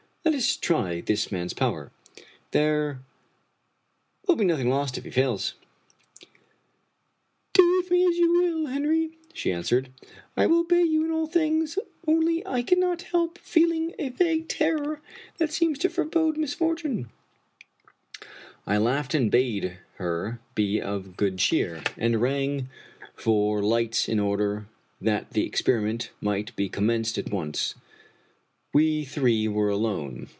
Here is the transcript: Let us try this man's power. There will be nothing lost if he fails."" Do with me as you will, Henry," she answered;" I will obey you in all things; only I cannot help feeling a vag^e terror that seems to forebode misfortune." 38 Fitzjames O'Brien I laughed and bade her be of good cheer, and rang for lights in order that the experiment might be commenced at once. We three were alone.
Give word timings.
Let 0.23 0.35
us 0.35 0.55
try 0.55 1.01
this 1.01 1.31
man's 1.31 1.53
power. 1.55 1.91
There 2.51 2.99
will 4.27 4.35
be 4.35 4.45
nothing 4.45 4.69
lost 4.69 4.95
if 4.99 5.03
he 5.03 5.09
fails."" 5.09 5.55
Do 7.53 7.77
with 7.77 7.89
me 7.89 8.05
as 8.05 8.15
you 8.19 8.31
will, 8.31 8.67
Henry," 8.67 9.17
she 9.33 9.51
answered;" 9.51 9.89
I 10.37 10.45
will 10.45 10.59
obey 10.59 10.83
you 10.83 11.03
in 11.03 11.11
all 11.11 11.25
things; 11.25 11.79
only 12.07 12.45
I 12.45 12.61
cannot 12.61 13.01
help 13.01 13.39
feeling 13.39 13.95
a 13.97 14.11
vag^e 14.11 14.45
terror 14.47 15.01
that 15.39 15.51
seems 15.51 15.79
to 15.79 15.89
forebode 15.89 16.37
misfortune." 16.37 17.05
38 17.09 17.09
Fitzjames 17.09 18.33
O'Brien 18.59 18.77
I 18.81 18.83
laughed 18.83 19.13
and 19.15 19.31
bade 19.31 19.77
her 19.95 20.39
be 20.53 20.79
of 20.79 21.17
good 21.17 21.39
cheer, 21.39 21.81
and 21.97 22.21
rang 22.21 22.69
for 23.15 23.63
lights 23.63 24.07
in 24.07 24.19
order 24.19 24.67
that 25.01 25.31
the 25.31 25.47
experiment 25.47 26.11
might 26.21 26.55
be 26.55 26.69
commenced 26.69 27.17
at 27.17 27.31
once. 27.31 27.73
We 28.73 29.03
three 29.03 29.49
were 29.49 29.67
alone. 29.67 30.29